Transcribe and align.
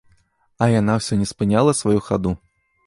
А 0.65 0.69
яна 0.79 0.97
ўсё 1.01 1.19
не 1.21 1.29
спыняла 1.35 1.79
сваю 1.83 1.99
хаду. 2.09 2.39